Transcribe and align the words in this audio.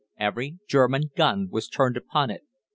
Every 0.17 0.57
German 0.67 1.11
gun 1.15 1.49
was 1.51 1.67
turned 1.67 1.95
upon 1.95 2.31
it. 2.31 2.41